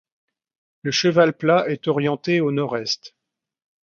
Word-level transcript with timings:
Le 0.81 0.89
chevet 0.89 1.31
plat 1.31 1.67
est 1.69 1.87
orienté 1.87 2.41
au 2.41 2.51
Nord-Est. 2.51 3.13